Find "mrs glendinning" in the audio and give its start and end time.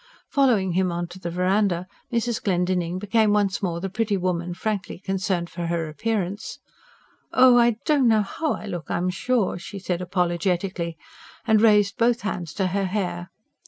2.11-2.97